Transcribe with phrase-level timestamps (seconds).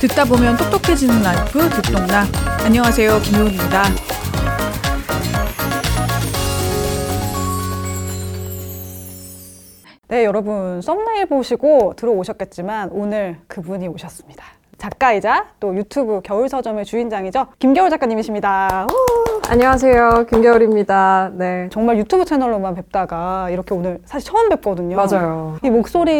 [0.00, 2.24] 듣다 보면 똑똑해지는 life 듣똑라
[2.64, 3.82] 안녕하세요 김효은입니다.
[10.08, 14.44] 네, 여러분 썸네일 보시고 들어오셨겠지만 오늘 그분이 오셨습니다.
[14.78, 17.48] 작가이자 또 유튜브 겨울 서점의 주인장이죠.
[17.58, 18.86] 김겨울 작가님이십니다.
[18.90, 19.27] 우!
[19.50, 20.26] 안녕하세요.
[20.28, 21.30] 김겨울입니다.
[21.32, 21.68] 네.
[21.72, 24.94] 정말 유튜브 채널로만 뵙다가 이렇게 오늘 사실 처음 뵙거든요.
[24.96, 25.56] 맞아요.
[25.62, 26.12] 이 목소리,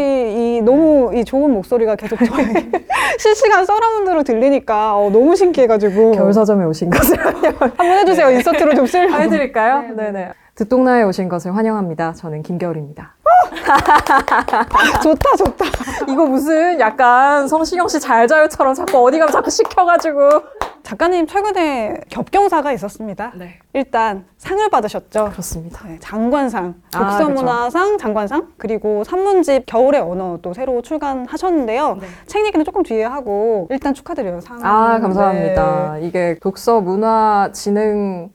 [0.56, 2.46] 이 너무 이 좋은 목소리가 계속 저희
[3.18, 8.30] 실시간 서라운드로 들리니까 어, 너무 신기해가지고 겨울 서점에 오신 것을 한번 해주세요.
[8.30, 9.20] 인서트로 좀 쓰려고.
[9.22, 9.94] 해드릴까요?
[9.94, 10.32] 네네.
[10.54, 12.14] 듣동나에 오신 것을 환영합니다.
[12.14, 13.14] 저는 김겨울입니다.
[15.02, 15.64] 좋다, 좋다.
[16.08, 20.57] 이거 무슨 약간 성시경 씨 잘자요처럼 자꾸 어디 가면 자꾸 시켜가지고.
[20.88, 23.32] 작가님 최근에 겹경사가 있었습니다.
[23.36, 23.58] 네.
[23.74, 25.28] 일단 상을 받으셨죠.
[25.32, 25.86] 그렇습니다.
[25.86, 31.98] 네, 장관상, 아, 독서문화상, 장관상, 그리고 산문집 겨울의 언어 또 새로 출간하셨는데요.
[32.24, 34.40] 책 얘기는 조금 뒤에 하고 일단 축하드려요.
[34.40, 34.64] 상.
[34.64, 35.98] 아, 감사합니다.
[36.00, 36.06] 네.
[36.06, 38.30] 이게 독서 문화 진흥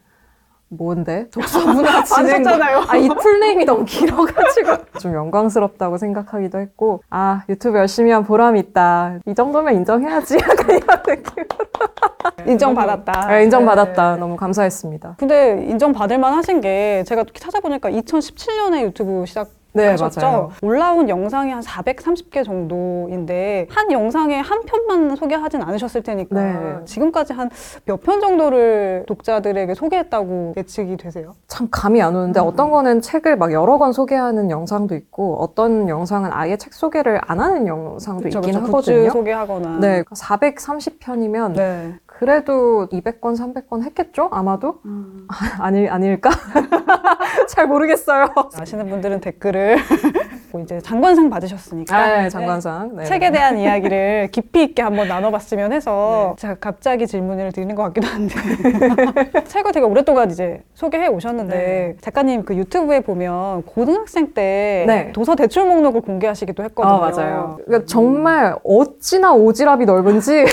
[0.77, 1.27] 뭔데?
[1.31, 2.43] 독서 문화 진흥.
[2.43, 2.83] 썼잖아요.
[2.87, 4.71] 아, 이 풀네임이 너무 길어가지고.
[4.99, 9.19] 좀 영광스럽다고 생각하기도 했고, 아, 유튜브 열심히 한 보람이 있다.
[9.25, 10.37] 이 정도면 인정해야지.
[10.41, 11.43] 약간 이런 느낌.
[12.47, 13.27] 인정받았다.
[13.27, 14.13] 아, 인정받았다.
[14.15, 14.19] 네.
[14.19, 15.15] 너무 감사했습니다.
[15.17, 20.21] 근데 인정받을 만 하신 게 제가 찾아보니까 2017년에 유튜브 시작 네, 하셨죠?
[20.21, 20.51] 맞아요.
[20.61, 26.75] 올라온 영상이 한 430개 정도인데 한 영상에 한 편만 소개하진 않으셨을 테니까 네.
[26.85, 27.49] 지금까지 한
[27.87, 31.33] 몇 편 정도를 독자들에게 소개했다고 예측이 되세요?
[31.47, 36.29] 참 감이 안 오는데 어떤 거는 책을 막 여러 권 소개하는 영상도 있고 어떤 영상은
[36.33, 38.65] 아예 책 소개를 안 하는 영상도 그쵸, 있긴 그쵸.
[38.67, 39.09] 하거든요.
[39.09, 41.93] 소개하거나 네, 430편이면 네.
[42.17, 44.29] 그래도 200건, 300건 했겠죠?
[44.31, 44.79] 아마도?
[44.85, 45.27] 음.
[45.59, 46.29] 아닐, 아닐까?
[47.49, 48.27] 잘 모르겠어요.
[48.55, 49.77] 아시는 분들은 댓글을
[50.53, 52.95] 뭐 이제 장관상 받으셨으니까 아, 네, 장관상.
[52.95, 53.03] 네.
[53.05, 58.35] 책에 대한 이야기를 깊이 있게 한번 나눠봤으면 해서 제가 갑자기 질문을 드리는 것 같기도 한데
[59.45, 61.95] 책을 되게 오랫동안 이제 소개해 오셨는데 네.
[62.01, 65.11] 작가님 그 유튜브에 보면 고등학생 때 네.
[65.11, 66.93] 도서 대출 목록을 공개하시기도 했거든요.
[66.93, 67.57] 아, 맞아요.
[67.65, 70.45] 그러니까 정말 어찌나 오지랖이 넓은지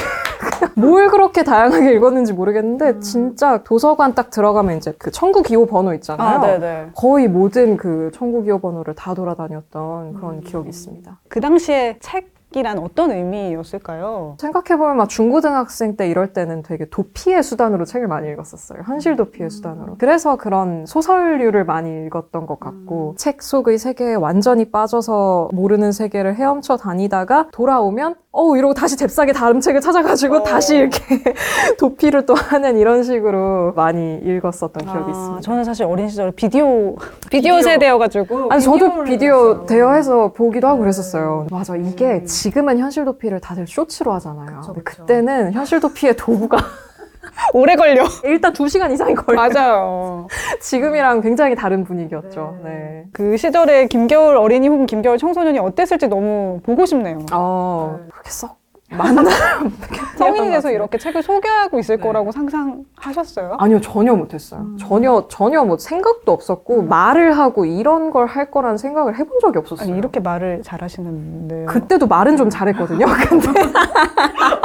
[0.75, 6.39] 뭘 그렇게 다양하게 읽었는지 모르겠는데 진짜 도서관 딱 들어가면 이제 그 청구 기호 번호 있잖아요.
[6.39, 6.91] 아, 네네.
[6.95, 10.41] 거의 모든 그 청구 기호 번호를 다 돌아다녔던 그런 음.
[10.41, 11.21] 기억이 있습니다.
[11.29, 14.35] 그 당시에 책 이란 어떤 의미였을까요?
[14.41, 18.83] 생각해보면 막 중고등학생 때 이럴 때는 되게 도피의 수단으로 책을 많이 읽었었어요.
[18.87, 19.97] 현실 도피의 수단으로.
[19.99, 26.77] 그래서 그런 소설류를 많이 읽었던 것 같고 책 속의 세계에 완전히 빠져서 모르는 세계를 헤엄쳐
[26.77, 30.43] 다니다가 돌아오면 어우 이러고 다시 잽싸게 다른 책을 찾아가지고 어.
[30.43, 31.01] 다시 이렇게
[31.79, 35.41] 도피를 또 하는 이런 식으로 많이 읽었었던 기억이 아, 있습니다.
[35.41, 36.97] 저는 사실 어린 시절에 비디오
[37.29, 39.67] 비디오 세대여가지고 아니 저도 비디오.
[39.67, 40.83] 대여해서 보기도 하고 네.
[40.83, 41.47] 그랬었어요.
[41.51, 42.27] 맞아 이게 음.
[42.41, 44.47] 지금은 현실 도피를 다들 쇼츠로 하잖아요.
[44.47, 45.03] 그쵸, 근데 그쵸.
[45.03, 46.57] 그때는 현실 도피의 도구가
[47.53, 48.05] 오래 걸려.
[48.25, 49.37] 일단 두 시간 이상이 걸려.
[49.49, 50.27] 맞아요.
[50.61, 52.61] 지금이랑 굉장히 다른 분위기였죠.
[52.65, 52.71] 네.
[52.71, 53.05] 네.
[53.13, 57.19] 그 시절에 김겨울 어린이 혹은 김겨울 청소년이 어땠을지 너무 보고 싶네요.
[57.33, 58.09] 어 네.
[58.11, 58.60] 그렇게 썩
[58.93, 59.23] 맞나?
[60.19, 62.03] 성인이 돼서 이렇게 책을 소개하고 있을 네.
[62.03, 63.57] 거라고 상상하셨어요?
[63.59, 64.61] 아니요 전혀 못했어요.
[64.61, 64.77] 음.
[64.79, 69.89] 전혀 전혀 뭐 생각도 없었고 말을 하고 이런 걸 할 거라는 생각을 해본 적이 없었어요.
[69.89, 73.07] 아니 이렇게 말을 잘하시는데 그때도 말은 좀 잘했거든요.
[73.29, 73.49] 근데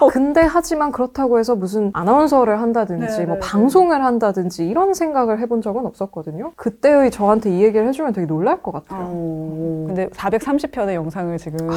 [0.00, 5.38] 어, 근데 하지만 그렇다고 해서 무슨 아나운서를 한다든지 네, 뭐 네, 방송을 한다든지 이런 생각을
[5.40, 6.52] 해본 적은 없었거든요.
[6.56, 9.06] 그때의 저한테 이 얘기를 해주면 되게 놀랄 것 같아요.
[9.08, 11.68] 어, 근데 430편의 영상을 지금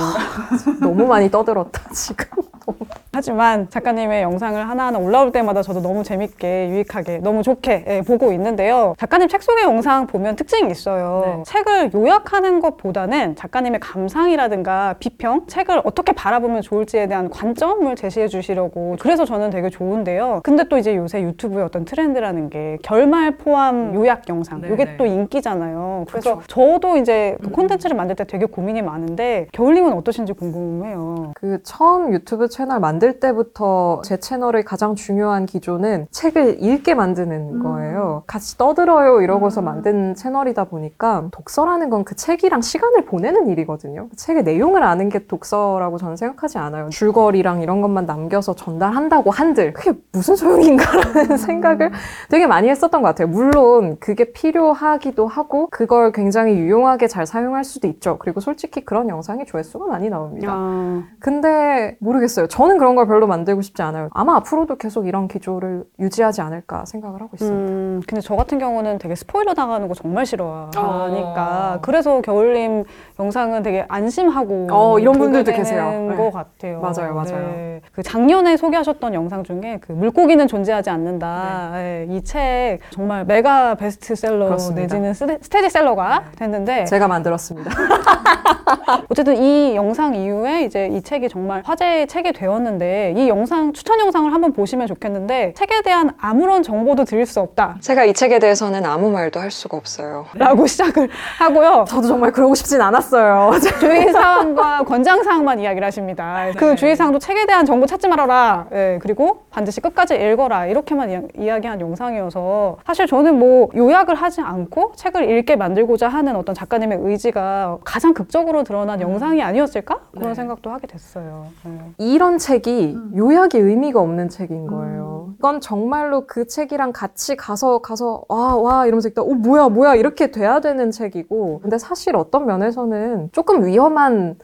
[0.81, 2.25] 너무 많이 떠들었다 지금.
[3.13, 8.93] 하지만 작가님의 영상을 하나하나 올라올 때마다 저도 너무 재밌게 유익하게 너무 좋게 예, 보고 있는데요.
[8.99, 11.23] 작가님 책 소개 영상 보면 특징이 있어요.
[11.25, 11.43] 네.
[11.45, 18.95] 책을 요약하는 것보다는 작가님의 감상이라든가 비평, 책을 어떻게 바라보면 좋을지에 대한 관점 을 제시해 주시려고
[18.99, 20.41] 그래서 저는 되게 좋은데요.
[20.43, 24.97] 근데 또 이제 요새 유튜브의 어떤 트렌드라는 게 결말 포함 요약 영상 네, 이게 네.
[24.97, 26.05] 또 인기잖아요.
[26.09, 26.47] 그래서 그렇죠.
[26.47, 31.33] 저도 이제 그 콘텐츠를 만들 때 되게 고민이 많은데 겨울님은 어떠신지 궁금해요.
[31.35, 38.23] 그 처음 유튜브 채널 만들 때부터 제 채널의 가장 중요한 기조는 책을 읽게 만드는 거예요.
[38.25, 39.65] 같이 떠들어요 이러고서 음.
[39.65, 44.07] 만든 채널이다 보니까 독서라는 건 그 책이랑 시간을 보내는 일이거든요.
[44.09, 46.87] 그 책의 내용을 아는 게 독서라고 저는 생각하지 않아요.
[46.89, 51.91] 줄거리랑 이런 것만 남겨서 전달한다고 한들 그게 무슨 소용인가라는 생각을
[52.29, 53.27] 되게 많이 했었던 것 같아요.
[53.27, 58.17] 물론 그게 필요하기도 하고 그걸 굉장히 유용하게 잘 사용할 수도 있죠.
[58.19, 60.51] 그리고 솔직히 그런 영상이 조회수가 많이 나옵니다.
[60.51, 62.47] 아, 근데 모르겠어요.
[62.47, 64.09] 저는 그런 걸 별로 만들고 싶지 않아요.
[64.13, 67.49] 아마 앞으로도 계속 이런 기조를 유지하지 않을까 생각을 하고 있어요.
[67.49, 71.79] 음, 근데 저 같은 경우는 되게 스포일러 당하는 거 정말 싫어하니까 어.
[71.81, 72.83] 그래서 겨울님
[73.19, 76.07] 영상은 되게 안심하고 어, 이런 분들도 계세요.
[76.09, 76.15] 네.
[76.15, 76.79] 것 같아요.
[76.81, 77.46] 맞아요, 맞아요.
[77.46, 77.46] 네.
[77.91, 81.69] 그 작년에 소개하셨던 영상 중에 그 물고기는 존재하지 않는다.
[81.73, 84.81] 네, 이책 정말 메가 베스트셀러 그렇습니다.
[84.81, 87.71] 내지는 스테, 스테디셀러가 됐는데 제가 만들었습니다.
[89.09, 94.31] 어쨌든 이 영상 이후에 이제 이 책이 정말 화제의 책이 되었는데 이 영상 추천 영상을
[94.33, 97.77] 한번 보시면 좋겠는데 책에 대한 아무런 정보도 드릴 수 없다.
[97.79, 100.25] 제가 이 책에 대해서는 아무 말도 할 수가 없어요.
[100.33, 101.09] 라고 시작을
[101.39, 101.85] 하고요.
[101.87, 103.51] 저도 정말 그러고 싶진 않았어요.
[103.79, 106.45] 주의사항과 권장사항만 이야기를 하십니다.
[106.45, 106.51] 네.
[106.53, 108.67] 그 주의사항도 책에 대한 정보 찾지 말아라.
[108.73, 110.65] 예, 그리고 반드시 끝까지 읽어라.
[110.65, 116.35] 이렇게만 이야- 이야 기한 영상이어서 사실 저는 뭐 요약을 하지 않고 책을 읽게 만들고자 하는
[116.35, 119.99] 어떤 작가님의 의지가 가장 극적으로 드러난 영상이 아니었을까?
[120.11, 120.29] 그런 음.
[120.29, 120.33] 네.
[120.35, 121.47] 생각도 하게 됐어요.
[121.67, 121.71] 예.
[121.99, 125.06] 이런 책이 요약이 의미가 없는 책인 거예요.
[125.39, 130.31] 이건 정말로 그 책이랑 같이 가서 가서 와 와 이러면서 읽다 어 뭐야 뭐야 이렇게
[130.31, 131.59] 돼야 되는 책이고.
[131.61, 134.35] 근데 사실 어떤 면에서는 조금 위험한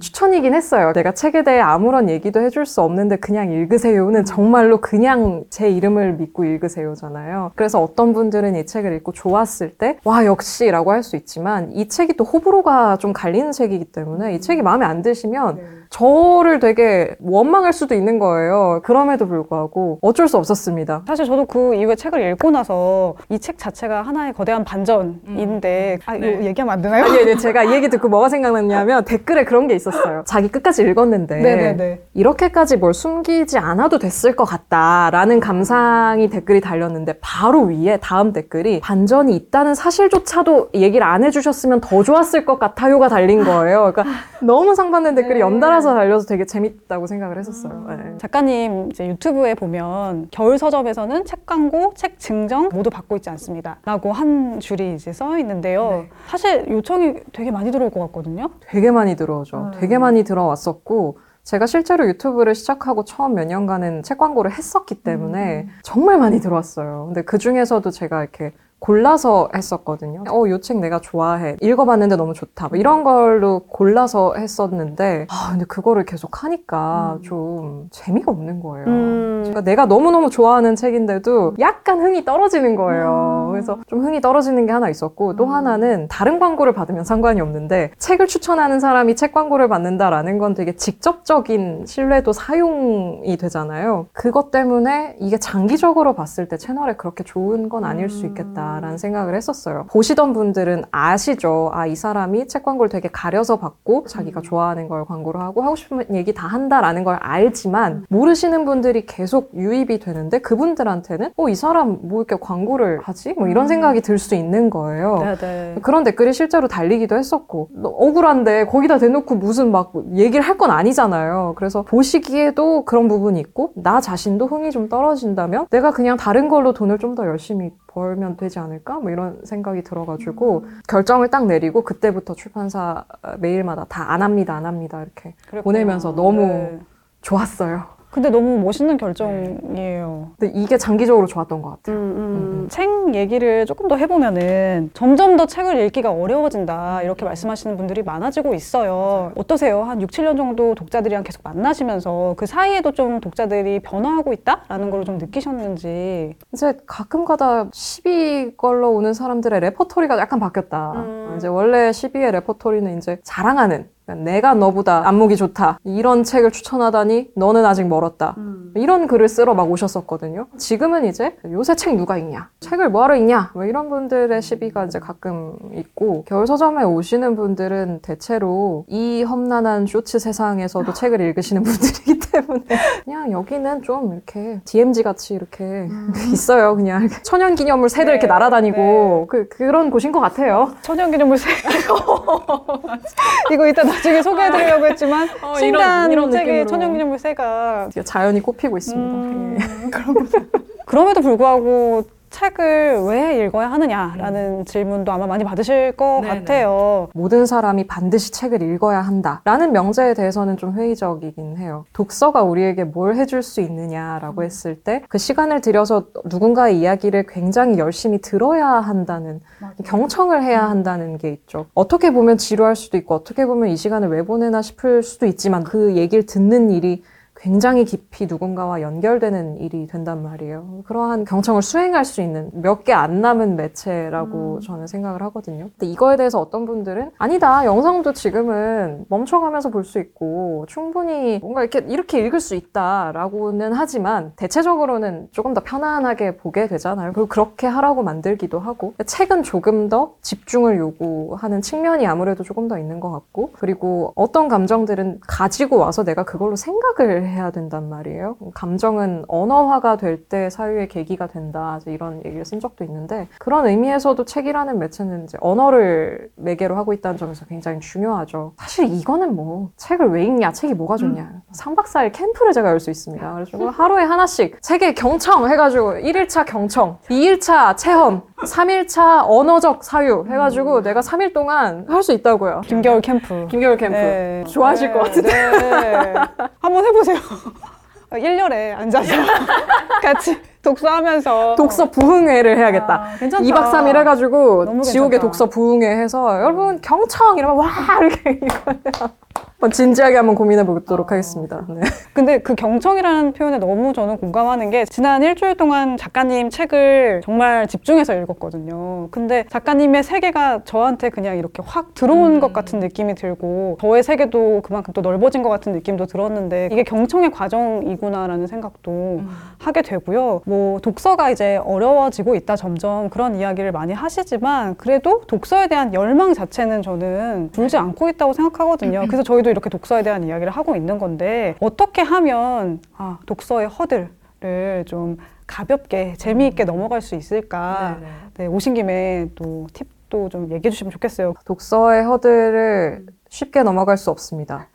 [0.00, 0.92] 추천이긴 했어요.
[0.94, 6.44] 내가 책에 대해 아무런 얘기도 해줄 수 없는데 그냥 읽으세요는 정말로 그냥 제 이름을 믿고
[6.44, 7.52] 읽으세요잖아요.
[7.54, 12.16] 그래서 어떤 분들은 이 책을 읽고 좋았을 때 와 역시라고 할 수 있지만 이 책이
[12.16, 15.58] 또 호불호가 좀 갈리는 책이기 때문에 이 책이 마음에 안 드시면
[15.90, 18.80] 저를 되게 원망할 수도 있는 거예요.
[18.84, 21.02] 그럼에도 불구하고 어쩔 수 없었습니다.
[21.06, 26.26] 사실 저도 그 이후에 책을 읽고 나서 이 책 자체가 하나의 거대한 반전인데 아 이거
[26.26, 26.44] 네.
[26.46, 27.04] 얘기하면 안 되나요?
[27.04, 30.22] 아니, 네, 제가 이 얘기 듣고 뭐가 생각났냐면 댓글에 그런 게 있었어요.
[30.26, 32.02] 자기 끝까지 읽었는데 네네네.
[32.14, 39.34] 이렇게까지 뭘 숨기지 않아도 됐을 것 같다라는 감상이 댓글이 달렸는데 바로 위에 다음 댓글이 반전이
[39.34, 43.90] 있다는 사실조차도 얘기를 안 해주셨으면 더 좋았을 것 같아요가 달린 거예요.
[43.92, 44.04] 그러니까
[44.42, 47.84] 너무 상반된 댓글이 연달아 서 달려서 되게 재밌다고 생각을 했었어요.
[47.88, 48.18] 네.
[48.18, 53.78] 작가님 이제 유튜브에 보면 겨울 서점에서는 책 광고, 책 증정 모두 받고 있지 않습니다.
[53.84, 55.90] 라고 한 줄이 이제 써 있는데요.
[55.90, 56.08] 네.
[56.28, 58.50] 사실 요청이 되게 많이 들어올 것 같거든요.
[58.60, 59.72] 되게 많이 들어오죠.
[59.78, 66.18] 되게 많이 들어왔었고 제가 실제로 유튜브를 시작하고 처음 몇 년간은 책 광고를 했었기 때문에 정말
[66.18, 67.06] 많이 들어왔어요.
[67.06, 70.24] 근데 그 중에서도 제가 이렇게 골라서 했었거든요.
[70.28, 71.56] 어, 요 책 내가 좋아해.
[71.60, 72.68] 읽어봤는데 너무 좋다.
[72.68, 78.86] 뭐 이런 걸로 골라서 했었는데, 아, 근데 그거를 계속 하니까 좀 재미가 없는 거예요.
[78.86, 79.38] 음.
[79.44, 83.48] 그러니까 내가 너무너무 좋아하는 책인데도 약간 흥이 떨어지는 거예요.
[83.52, 88.26] 그래서 좀 흥이 떨어지는 게 하나 있었고 또 하나는 다른 광고를 받으면 상관이 없는데 책을
[88.26, 94.06] 추천하는 사람이 책 광고를 받는다라는 건 되게 직접적인 신뢰도 사용이 되잖아요.
[94.12, 99.34] 그것 때문에 이게 장기적으로 봤을 때 채널에 그렇게 좋은 건 아닐 수 있겠다 라는 생각을
[99.34, 99.86] 했었어요.
[99.90, 101.70] 보시던 분들은 아시죠?
[101.72, 106.04] 아, 이 사람이 책 광고를 되게 가려서 받고 자기가 좋아하는 걸 광고를 하고 하고 싶은
[106.14, 112.22] 얘기 다 한다라는 걸 알지만 모르시는 분들이 계속 유입이 되는데 그분들한테는 어, 이 사람 뭐
[112.22, 113.34] 이렇게 광고를 하지?
[113.34, 115.18] 뭐 이런 생각이 들 수 있는 거예요.
[115.40, 115.76] 네네.
[115.82, 121.52] 그런 댓글이 실제로 달리기도 했었고 너- 억울한데 거기다 대놓고 무슨 막 얘기를 할 건 아니잖아요.
[121.56, 126.98] 그래서 보시기에도 그런 부분이 있고 나 자신도 흥이 좀 떨어진다면 내가 그냥 다른 걸로 돈을
[126.98, 129.00] 좀 더 열심히 벌면 되지 않을까?
[129.00, 133.04] 뭐 이런 생각이 들어가지고 결정을 딱 내리고 그때부터 출판사
[133.38, 135.62] 메일마다 다 안 합니다, 안 합니다 이렇게 그랬구나.
[135.62, 136.80] 보내면서 너무 네.
[137.22, 137.97] 좋았어요.
[138.10, 140.30] 근데 너무 멋있는 결정이에요.
[140.38, 141.96] 근데 이게 장기적으로 좋았던 것 같아요.
[141.96, 142.66] 음, 음.
[142.70, 149.32] 책 얘기를 조금 더 해보면은 점점 더 책을 읽기가 어려워진다 이렇게 말씀하시는 분들이 많아지고 있어요.
[149.36, 149.82] 어떠세요?
[149.82, 155.16] 한 6, 7년 정도 독자들이랑 계속 만나시면서 그 사이에도 좀 독자들이 변화하고 있다라는 걸 좀
[155.18, 156.34] 느끼셨는지.
[156.52, 160.92] 이제 가끔 가다 10위 걸로 오는 사람들의 레퍼토리가 약간 바뀌었다.
[160.96, 161.34] 음.
[161.36, 165.78] 이제 원래 10위의 레퍼토리는 이제 자랑하는 그러니까 내가 너보다 안목이 좋다.
[165.84, 168.34] 이런 책을 추천하다니 너는 아직 멀었다.
[168.74, 170.46] 이런 글을 쓰러 막 오셨었거든요.
[170.56, 172.48] 지금은 이제 요새 책 누가 읽냐?
[172.60, 173.50] 책을 뭐하러 읽냐?
[173.54, 180.18] 뭐 이런 분들의 시비가 이제 가끔 있고 겨울 서점에 오시는 분들은 대체로 이 험난한 쇼츠
[180.18, 182.64] 세상에서도 책을 읽으시는 분들이기 때문에
[183.04, 185.88] 그냥 여기는 좀 이렇게 DMZ 같이 이렇게
[186.32, 186.76] 있어요.
[186.76, 190.72] 그냥 이렇게 천연 기념물 새들 이렇게 네, 날아다니고 그, 그런 곳인 것 같아요.
[190.82, 191.50] 천연 기념물 세.
[193.50, 196.66] 이거 이따 나 중에 소개해드리려고 했지만 어, 신간 이런- 이런 책의.
[196.66, 199.14] 천연기념물 새가 자연이 꼽히고 있습니다.
[199.14, 199.90] 음, 예.
[200.86, 202.04] 그럼에도 불구하고
[202.38, 206.40] 책을 왜 읽어야 하느냐라는 질문도 아마 많이 받으실 것 네네.
[206.40, 207.08] 같아요.
[207.12, 211.84] 모든 사람이 반드시 책을 읽어야 한다라는 명제에 대해서는 좀 회의적이긴 해요.
[211.92, 218.20] 독서가 우리에게 뭘 해줄 수 있느냐라고 했을 때 그 시간을 들여서 누군가의 이야기를 굉장히 열심히
[218.20, 219.40] 들어야 한다는
[219.84, 221.66] 경청을 해야 한다는 게 있죠.
[221.74, 225.96] 어떻게 보면 지루할 수도 있고 어떻게 보면 이 시간을 왜 보내나 싶을 수도 있지만 그
[225.96, 227.02] 얘기를 듣는 일이
[227.40, 230.82] 굉장히 깊이 누군가와 연결되는 일이 된단 말이에요.
[230.86, 235.68] 그러한 경청을 수행할 수 있는 몇 개 안 남은 매체라고 저는 생각을 하거든요.
[235.78, 237.64] 근데 이거에 대해서 어떤 분들은 아니다.
[237.64, 245.28] 영상도 지금은 멈춰가면서 볼 수 있고 충분히 뭔가 이렇게 이렇게 읽을 수 있다라고는 하지만 대체적으로는
[245.30, 247.12] 조금 더 편안하게 보게 되잖아요.
[247.12, 252.98] 그리고 그렇게 하라고 만들기도 하고 책은 조금 더 집중을 요구하는 측면이 아무래도 조금 더 있는
[253.00, 258.36] 것 같고 그리고 어떤 감정들은 가지고 와서 내가 그걸로 생각을 해야 된단 말이에요.
[258.54, 261.78] 감정은 언어화가 될 때 사유의 계기가 된다.
[261.86, 267.46] 이런 얘기를 쓴 적도 있는데 그런 의미에서도 책이라는 매체는 이제 언어를 매개로 하고 있다는 점에서
[267.46, 268.52] 굉장히 중요하죠.
[268.58, 271.30] 사실 이거는 뭐 책을 왜 읽냐, 책이 뭐가 좋냐.
[271.52, 273.34] 3박 4일 캠프를 제가 열 수 있습니다.
[273.34, 281.00] 그래서 하루에 하나씩 책의 경청 해가지고 1일차 경청, 2일차 체험, 3일차 언어적 사유 해가지고 내가
[281.00, 282.62] 3일 동안 할 수 있다고요.
[282.66, 283.46] 김겨울 캠프.
[283.50, 283.96] 김겨울 캠프.
[283.96, 284.44] 네.
[284.48, 285.30] 좋아하실 것 같은데.
[285.30, 286.14] 네.
[286.60, 287.16] 한번 해보세요.
[288.10, 289.12] 1년에 앉아서
[290.00, 292.94] 같이 독서하면서 독서 부흥회를 해야겠다.
[292.94, 293.44] 아, 괜찮다.
[293.46, 295.26] 2박 3일 해가지고 너무 지옥의 괜찮다.
[295.26, 297.66] 독서 부흥회 해서 여러분 경청 이러면 와
[298.00, 299.10] 이렇게 이거
[299.60, 301.16] 한번 진지하게 한번 고민해 보도록 아.
[301.16, 301.66] 하겠습니다.
[301.68, 301.80] 네.
[302.14, 308.14] 근데 그 경청이라는 표현에 너무 저는 공감하는 게 지난 일주일 동안 작가님 책을 정말 집중해서
[308.14, 309.08] 읽었거든요.
[309.10, 312.40] 근데 작가님의 세계가 저한테 그냥 이렇게 확 들어온 음.
[312.40, 317.32] 것 같은 느낌이 들고 저의 세계도 그만큼 또 넓어진 것 같은 느낌도 들었는데 이게 경청의
[317.32, 318.90] 과정이구나라는 생각도
[319.22, 319.28] 음.
[319.58, 320.42] 하게 되고요.
[320.46, 326.82] 뭐 독서가 이제 어려워지고 있다 점점 그런 이야기를 많이 하시지만 그래도 독서에 대한 열망 자체는
[326.82, 329.04] 저는 줄지 않고 있다고 생각하거든요.
[329.08, 335.16] 그래서 저희도 이렇게 독서에 대한 이야기를 하고 있는 건데 어떻게 하면 아, 독서의 허들을 좀
[335.46, 337.98] 가볍게 재미있게 넘어갈 수 있을까?
[338.36, 341.34] 네, 오신 김에 또 팁도 좀 얘기해 주시면 좋겠어요.
[341.44, 344.68] 독서의 허들을 쉽게 넘어갈 수 없습니다.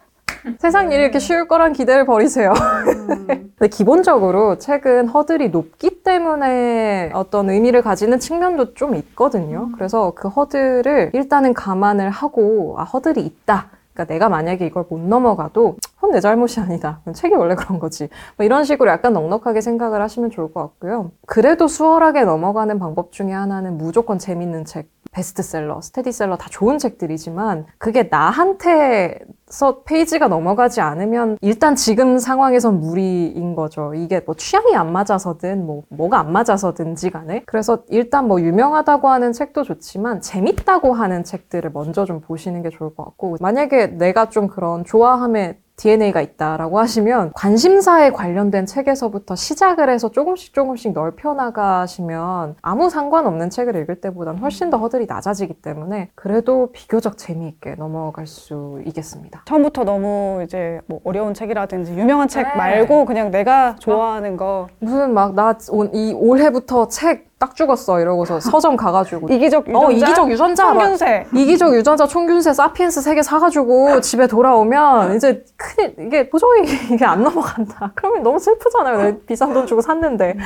[0.60, 2.54] 세상 일이 이렇게 쉬울 거란 기대를 버리세요.
[3.64, 9.70] 근데 기본적으로 책은 허들이 높기 때문에 어떤 의미를 가지는 측면도 좀 있거든요.
[9.76, 13.70] 그래서 그 허들을 일단은 감안을 하고, 아, 허들이 있다.
[13.94, 17.02] 그러니까 내가 만약에 이걸 못 넘어가도 그건 내 잘못이 아니다.
[17.14, 18.10] 책이 원래 그런 거지.
[18.36, 21.12] 뭐 이런 식으로 약간 넉넉하게 생각을 하시면 좋을 것 같고요.
[21.26, 24.90] 그래도 수월하게 넘어가는 방법 중에 하나는 무조건 재밌는 책.
[25.14, 33.94] 베스트셀러, 스테디셀러 다 좋은 책들이지만 그게 나한테서 페이지가 넘어가지 않으면 일단 지금 상황에선 무리인 거죠.
[33.94, 39.32] 이게 뭐 취향이 안 맞아서든 뭐 뭐가 안 맞아서든지 간에 그래서 일단 뭐 유명하다고 하는
[39.32, 44.48] 책도 좋지만 재밌다고 하는 책들을 먼저 좀 보시는 게 좋을 것 같고 만약에 내가 좀
[44.48, 52.90] 그런 좋아함에 DNA가 있다라고 하시면 관심사에 관련된 책에서부터 시작을 해서 조금씩 조금씩 넓혀 나가시면 아무
[52.90, 59.42] 상관없는 책을 읽을 때보다는 훨씬 더 허들이 낮아지기 때문에 그래도 비교적 재미있게 넘어갈 수 있겠습니다.
[59.46, 62.56] 처음부터 너무 이제 뭐 어려운 책이라든지 유명한 책 네.
[62.56, 65.54] 말고 그냥 내가 좋아하는 거 무슨 막 나
[65.94, 71.26] 이 올해부터 책 딱 죽었어 이러고서 서점 가가지고 이기적 유전자, 어 이기적 유전자 막 평균세
[71.34, 77.22] 이기적 유전자 총균세 사피엔스 세 개 사가지고 집에 돌아오면 이제 큰일 이게 도저히 이게 안
[77.22, 77.92] 넘어간다.
[77.96, 78.98] 그러면 너무 슬프잖아요.
[78.98, 80.38] 내가 비싼 돈 주고 샀는데.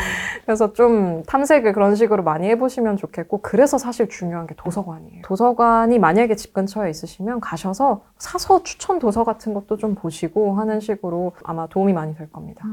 [0.46, 5.22] 그래서 좀 탐색을 그런 식으로 많이 해보시면 좋겠고 그래서 사실 중요한 게 도서관이에요.
[5.24, 11.34] 도서관이 만약에 집 근처에 있으시면 가셔서 사서 추천 도서 같은 것도 좀 보시고 하는 식으로
[11.44, 12.64] 아마 도움이 많이 될 겁니다.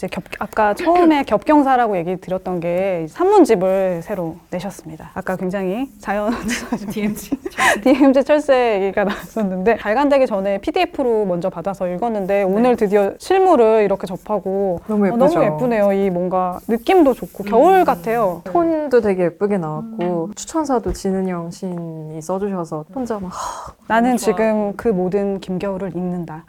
[0.00, 5.10] 이제 겹, 아까 처음에 겹경사라고 얘기 드렸던 게 산문집을 새로 내셨습니다.
[5.12, 6.32] 아까 굉장히 자연
[6.90, 7.30] DMZ
[7.82, 14.80] DMZ 철새 얘기가 나왔었는데 발간되기 전에 PDF로 먼저 받아서 읽었는데 오늘 드디어 실물을 이렇게 접하고
[14.86, 15.92] 너무 어, 너무 예쁘네요.
[15.92, 18.40] 이 뭔가 느낌도 좋고 겨울 같아요.
[18.44, 23.32] 톤도 되게 예쁘게 나왔고 추천사도 진은영 시인이 써주셔서 혼자 막
[23.86, 24.16] 나는.
[24.16, 26.44] 지금 그 모든 김겨울을 읽는다.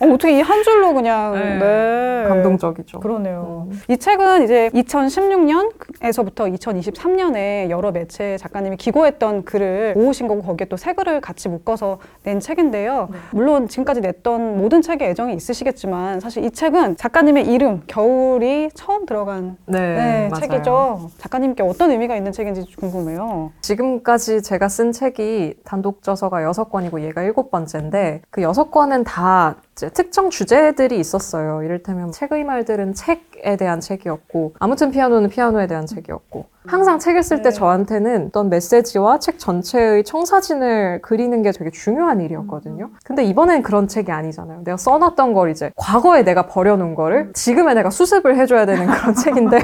[0.00, 1.58] 어, 어떻게 이 한 줄로 그냥 네.
[1.58, 2.24] 네.
[2.26, 3.00] 감동 적이죠.
[3.00, 3.66] 그러네요.
[3.70, 3.80] 음.
[3.88, 11.20] 이 책은 이제 2016년에서부터 2023년에 여러 매체 작가님이 기고했던 글을 모으신 거고 거기에 또새 글을
[11.20, 13.10] 같이 묶어서 낸 책인데요.
[13.32, 19.56] 물론 지금까지 냈던 모든 책에 애정이 있으시겠지만 사실 이 책은 작가님의 이름 겨울이 처음 들어간
[19.66, 20.30] 네, 네.
[20.40, 21.10] 책이죠.
[21.18, 23.52] 작가님께 어떤 의미가 있는 책인지 궁금해요.
[23.60, 29.56] 지금까지 제가 쓴 책이 단독 저서가 여섯 권이고 얘가 일곱 번째인데 그 여섯 권은 다
[29.78, 31.62] 이제 특정 주제들이 있었어요.
[31.62, 37.50] 이를테면 책의 말들은 책에 대한 책이었고 아무튼 피아노는 피아노에 대한 책이었고 항상 책을 쓸때 네.
[37.52, 42.90] 저한테는 어떤 메시지와 책 전체의 청사진을 그리는 게 되게 중요한 일이었거든요.
[43.04, 44.64] 근데 이번엔 그런 책이 아니잖아요.
[44.64, 49.60] 내가 써놨던 걸 이제 과거에 내가 버려놓은 거를 지금에 내가 수습을 해줘야 되는 그런 책인데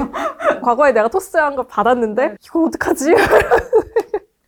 [0.63, 3.13] 과거에 내가 토스한 걸 받았는데 이걸 어떡하지?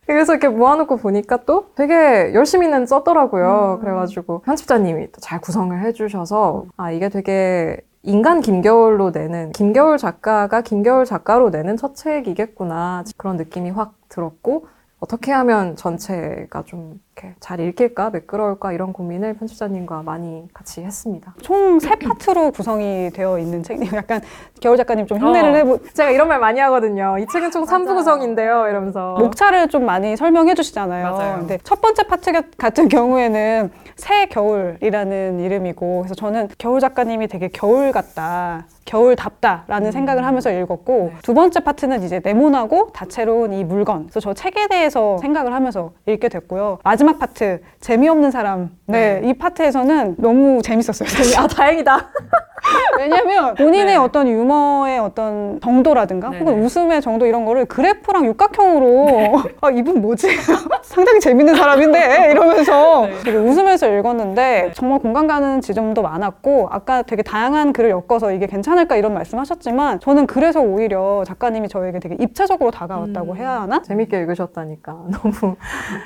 [0.08, 3.76] 그래서 이렇게 모아놓고 보니까 또 되게 열심히는 썼더라고요.
[3.78, 3.80] 음.
[3.84, 11.04] 그래가지고 편집자님이 또 잘 구성을 해주셔서 아 이게 되게 인간 김겨울로 내는 김겨울 작가가 김겨울
[11.04, 14.66] 작가로 내는 첫 책이겠구나 그런 느낌이 확 들었고
[15.00, 21.34] 어떻게 하면 전체가 좀 이렇게 잘 읽힐까 매끄러울까 이런 고민을 편집자님과 많이 같이 했습니다.
[21.42, 23.90] 총 세 파트로 구성이 되어 있는 책이에요.
[23.96, 24.20] 약간
[24.60, 25.54] 겨울 작가님 좀 흉내를 어.
[25.54, 25.78] 해보.
[25.94, 27.16] 제가 이런 말 많이 하거든요.
[27.18, 28.66] 이 책은 총 3부 구성인데요.
[28.68, 31.10] 이러면서 목차를 좀 많이 설명해 주시잖아요.
[31.12, 31.38] 맞아요.
[31.38, 37.48] 근데 첫 번째 파트 가- 같은 경우에는 새 겨울이라는 이름이고 그래서 저는 겨울 작가님이 되게
[37.48, 38.66] 겨울 같다.
[38.84, 44.66] 겨울답다라는 생각을 하면서 읽었고 두 번째 파트는 이제 네모나고 다채로운 이 물건 그래서 저 책에
[44.66, 51.38] 대해서 생각을 하면서 읽게 됐고요 마지막 파트 재미없는 사람 네, 이 파트에서는 너무 재밌었어요 사실.
[51.38, 52.10] 아 다행이다.
[52.98, 53.96] 왜냐면 본인의 네.
[53.96, 56.64] 어떤 유머의 어떤 정도라든가 네, 혹은 네.
[56.64, 60.28] 웃음의 정도 이런 거를 그래프랑 육각형으로 아 이분 뭐지?
[60.82, 63.14] 상당히 재밌는 사람인데 이러면서 네.
[63.24, 68.96] 되게 웃으면서 읽었는데 정말 공감 가는 지점도 많았고 아까 되게 다양한 글을 엮어서 이게 괜찮을까
[68.96, 73.36] 이런 말씀하셨지만 저는 그래서 오히려 작가님이 저에게 되게 입체적으로 다가왔다고 음.
[73.36, 73.82] 해야 하나?
[73.82, 75.56] 재밌게 읽으셨다니까 너무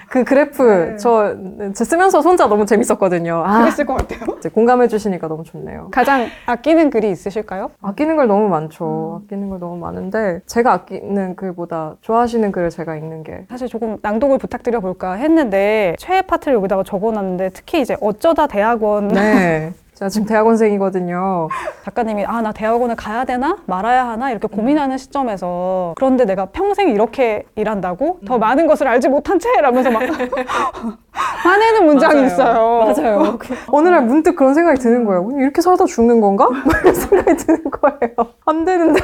[0.08, 0.96] 그 그래프 네.
[0.98, 1.34] 저,
[1.74, 3.42] 저 쓰면서 혼자 너무 재밌었거든요.
[3.44, 4.20] 아, 그랬을 것 같아요.
[4.38, 5.88] 이제 공감해 주시니까 너무 좋네요.
[5.90, 7.70] 가장 아끼는 글이 있으실까요?
[7.82, 9.22] 아끼는 걸 너무 많죠.
[9.24, 14.38] 아끼는 걸 너무 많은데 제가 아끼는 글보다 좋아하시는 글을 제가 읽는 게 사실 조금 낭독을
[14.38, 19.72] 부탁드려 볼까 했는데 최애 파트를 여기다가 적어놨는데 특히 이제 어쩌다 대학원 네.
[19.94, 21.48] 제가 지금 대학원생이거든요.
[21.84, 23.58] 작가님이 아 나 대학원을 가야 되나?
[23.66, 24.30] 말아야 하나?
[24.30, 28.18] 이렇게 고민하는 시점에서 그런데 내가 평생 이렇게 일한다고?
[28.26, 30.02] 더 많은 것을 알지 못한 채라면서 막
[31.12, 32.26] 화내는 문장이 맞아요.
[32.26, 32.94] 있어요.
[33.02, 33.38] 맞아요.
[33.68, 35.28] 어느 날 문득 그런 생각이 드는 거예요.
[35.38, 36.48] 이렇게 살다 죽는 건가?
[36.48, 38.14] 막 이런 생각이 드는 거예요.
[38.46, 39.00] 안 되는데.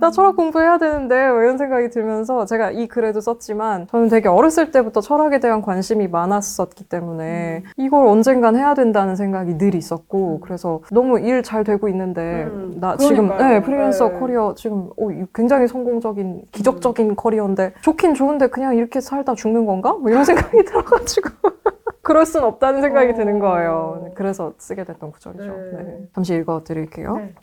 [0.00, 1.28] 나 철학 공부해야 되는데.
[1.30, 6.08] 뭐 이런 생각이 들면서 제가 이 글에도 썼지만 저는 되게 어렸을 때부터 철학에 대한 관심이
[6.08, 12.44] 많았었기 때문에 이걸 언젠간 해야 된다는 생각이 늘 있었고 그래서 너무 일 잘 되고 있는데
[12.50, 13.28] 음, 나 지금.
[13.38, 14.18] 네, 프리랜서 네.
[14.18, 19.92] 커리어 지금 어, 이 굉장히 성공적인 기적적인 커리어인데 좋긴 좋은데 그냥 이렇게 살다 죽는 건가?
[19.92, 21.17] 뭐 이런 생각이 들어가지고
[22.02, 23.14] 그럴 순 없다는 생각이 어.
[23.14, 24.00] 드는 거예요.
[24.04, 25.44] 네, 그래서 쓰게 됐던 구절이죠.
[25.44, 25.82] 네.
[25.82, 26.08] 네.
[26.14, 27.16] 잠시 읽어드릴게요.
[27.16, 27.34] 네.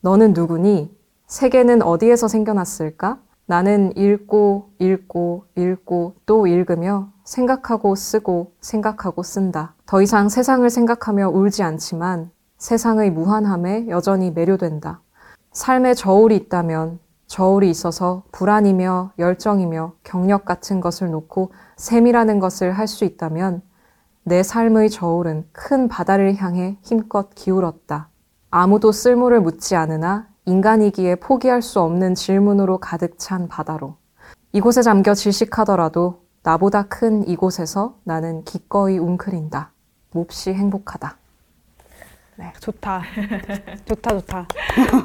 [0.00, 0.94] 너는 누구니?
[1.26, 3.18] 세계는 어디에서 생겨났을까?
[3.46, 9.74] 나는 읽고 읽고 읽고 또 읽으며 생각하고 쓰고 생각하고 쓴다.
[9.86, 15.00] 더 이상 세상을 생각하며 울지 않지만 세상의 무한함에 여전히 매료된다.
[15.52, 16.98] 삶에 저울이 있다면
[17.34, 23.60] 저울이 있어서 불안이며 열정이며 경력 같은 것을 놓고 셈이라는 것을 할 수 있다면
[24.22, 28.08] 내 삶의 저울은 큰 바다를 향해 힘껏 기울었다.
[28.52, 33.96] 아무도 쓸모를 묻지 않으나 인간이기에 포기할 수 없는 질문으로 가득 찬 바다로.
[34.52, 39.72] 이곳에 잠겨 질식하더라도 나보다 큰 이곳에서 나는 기꺼이 웅크린다.
[40.12, 41.16] 몹시 행복하다.
[42.60, 43.02] 좋다.
[43.84, 44.46] 좋다 좋다.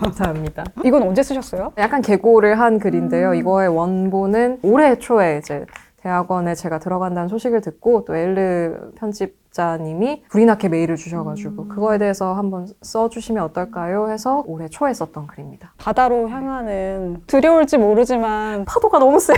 [0.01, 0.63] 감사합니다.
[0.83, 1.73] 이건 언제 쓰셨어요?
[1.77, 3.33] 약간 개고를 한 글인데요.
[3.33, 5.65] 이거의 원본은 올해 초에 이제
[5.97, 12.67] 대학원에 제가 들어간다는 소식을 듣고 또 엘르 편집자님이 불이 나게 메일을 주셔가지고 그거에 대해서 한번
[12.81, 14.09] 써주시면 어떨까요?
[14.09, 15.73] 해서 올해 초에 썼던 글입니다.
[15.77, 19.37] 바다로 향하는 두려울지 모르지만 파도가 너무 세요.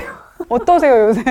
[0.50, 1.24] 어떠세요 요새?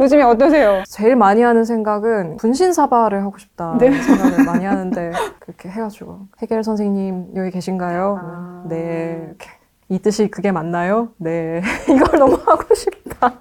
[0.00, 0.82] 요즘에 어떠세요?
[0.88, 3.90] 제일 많이 하는 생각은 분신 사바를 하고 싶다 네.
[4.00, 8.18] 생각을 많이 하는데 그렇게 해가지고 해겔 선생님 여기 계신가요?
[8.22, 8.64] 아.
[8.68, 9.48] 네 이렇게
[9.88, 11.08] 이 뜻이 그게 맞나요?
[11.18, 13.34] 네 이걸 너무 하고 싶다.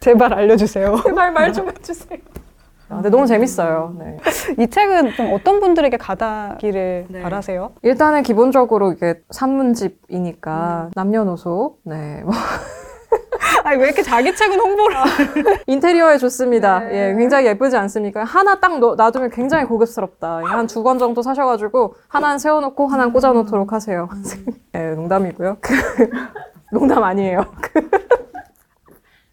[0.00, 0.96] 제발 알려주세요.
[1.04, 2.18] 제발 말 좀 해주세요.
[2.90, 3.94] 아, 근데 너무 재밌어요.
[3.98, 4.18] 네.
[4.58, 7.22] 이 책은 좀 어떤 분들에게 가닿기를 네.
[7.22, 7.70] 바라세요?
[7.82, 12.34] 일단은 기본적으로 이게 산문집이니까 남녀노소 네 뭐,
[13.64, 14.96] 아니 왜 이렇게 자기 책은 홍보를?
[15.66, 16.80] 인테리어에 좋습니다.
[16.80, 17.10] 네.
[17.10, 18.24] 예, 굉장히 예쁘지 않습니까?
[18.24, 20.42] 하나 딱 놔- 놔두면 굉장히 고급스럽다.
[20.44, 24.08] 한 두 권 정도 사셔가지고 하나는 세워놓고 하나는 꽂아놓도록 하세요.
[24.74, 25.58] 예, 농담이고요.
[25.60, 25.72] 그,
[26.72, 27.44] 농담 아니에요.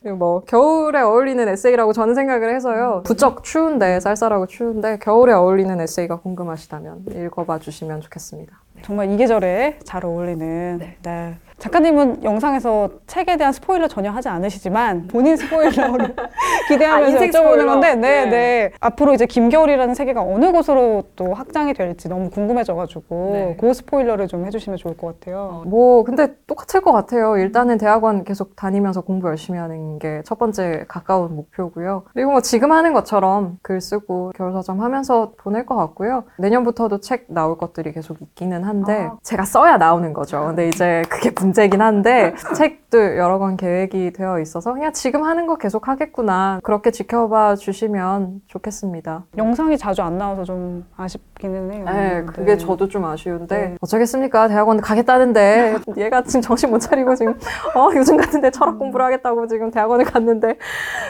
[0.01, 3.03] 그리고 뭐 겨울에 어울리는 에세이라고 저는 생각을 해서요.
[3.05, 8.59] 부쩍 추운데 쌀쌀하고 추운데 겨울에 어울리는 에세이가 궁금하시다면 읽어봐 주시면 좋겠습니다.
[8.81, 10.79] 정말 이 계절에 잘 어울리는.
[11.03, 11.35] 네.
[11.59, 16.15] 작가님은 영상에서 책에 대한 스포일러 전혀 하지 않으시지만 본인 스포일러를
[16.69, 17.65] 기대하면서 아, 여쭤보는 스포일러?
[17.67, 18.29] 건데, 네, 네.
[18.31, 18.71] 네.
[18.79, 23.57] 앞으로 이제 김겨울이라는 세계가 어느 곳으로 또 확장이 될지 너무 궁금해져가지고 네.
[23.59, 25.61] 그 스포일러를 좀 해주시면 좋을 것 같아요.
[25.67, 27.37] 뭐 근데 똑같을 것 같아요.
[27.37, 32.03] 일단은 대학원 계속 다니면서 공부 열심히 하는 게 첫 번째 가까운 목표고요.
[32.13, 36.23] 그리고 뭐 지금 하는 것처럼 글 쓰고 겨울서점 하면서 보낼 것 같고요.
[36.37, 39.17] 내년부터도 책 나올 것들이 계속 있기는 한데 아.
[39.23, 40.45] 제가 써야 나오는 거죠.
[40.47, 45.57] 근데 이제 그게 문제긴 한데 책도 여러 권 계획이 되어 있어서 그냥 지금 하는 거
[45.57, 49.25] 계속 하겠구나 그렇게 지켜봐 주시면 좋겠습니다.
[49.37, 51.85] 영상이 자주 안 나와서 좀 아쉽 기는 해요.
[51.85, 52.57] 네, 그게 네.
[52.57, 53.77] 저도 좀 아쉬운데 네.
[53.81, 54.47] 어쩌겠습니까?
[54.47, 57.33] 대학원 가겠다는데 얘가 지금 정신 못 차리고 지금
[57.75, 60.57] 어, 요즘 같은데 철학 공부를 하겠다고 지금 대학원을 갔는데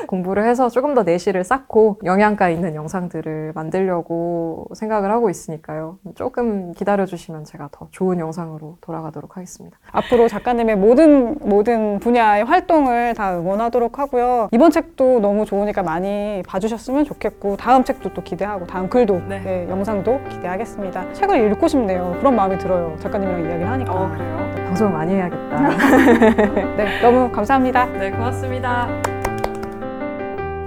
[0.07, 5.97] 공부를 해서 조금 더 내실을 쌓고 영양가 있는 영상들을 만들려고 생각을 하고 있으니까요.
[6.15, 9.77] 조금 기다려 주시면 제가 더 좋은 영상으로 돌아가도록 하겠습니다.
[9.91, 14.47] 앞으로 작가님의 모든 모든 분야의 활동을 다 응원하도록 하고요.
[14.51, 19.41] 이번 책도 너무 좋으니까 많이 봐주셨으면 좋겠고 다음 책도 또 기대하고 다음 글도 네.
[19.41, 21.13] 네, 영상도 기대하겠습니다.
[21.13, 22.15] 책을 읽고 싶네요.
[22.19, 22.95] 그런 마음이 들어요.
[22.99, 24.11] 작가님이랑 이야기를 하니까.
[24.11, 24.51] 그래요?
[24.65, 25.69] 방송을 많이 해야겠다.
[26.77, 27.85] 네, 너무 감사합니다.
[27.85, 28.87] 네, 고맙습니다.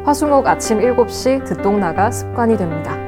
[0.05, 3.04] 화수목 아침 7시 듣동나가 습관이 됩니다.